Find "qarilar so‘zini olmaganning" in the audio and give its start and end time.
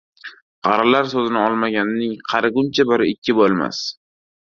0.67-2.17